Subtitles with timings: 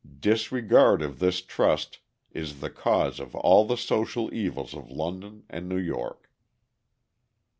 [0.19, 1.99] Disregard of this trust
[2.31, 6.27] is the cause of all the social evils of London and New York."